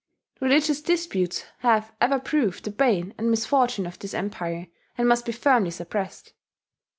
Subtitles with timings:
[0.39, 4.65] Religious disputes have ever proved the bane and misfortune of this Empire,
[4.97, 6.33] and must be firmly, suppressed."